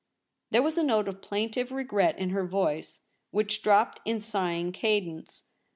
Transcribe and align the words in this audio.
There 0.49 0.63
was 0.63 0.79
a 0.79 0.83
note 0.83 1.07
of 1.07 1.21
plaintive 1.21 1.71
regret 1.71 2.17
in 2.17 2.31
her 2.31 2.43
voice, 2.43 3.01
which 3.29 3.61
dropped 3.61 3.99
in 4.03 4.19
sighing 4.19 4.71
cadence. 4.71 5.43